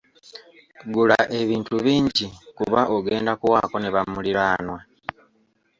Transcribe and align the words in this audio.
Gula 0.93 1.19
ebintu 1.39 1.75
bingi 1.85 2.27
kuba 2.57 2.79
ogenda 2.95 3.31
kuwaako 3.39 3.75
ne 3.79 3.89
bamuliraanwa. 3.95 4.79